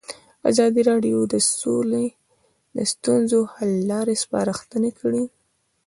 [0.51, 2.03] ازادي راډیو د سوله
[2.75, 5.23] د ستونزو حل لارې سپارښتنې کړي.